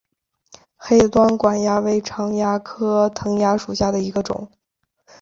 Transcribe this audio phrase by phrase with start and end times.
[0.77, 4.49] 黑端管蚜为常蚜科藤蚜属下的一个种。